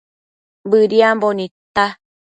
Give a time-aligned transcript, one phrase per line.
[0.69, 1.85] Bëdiambo nidta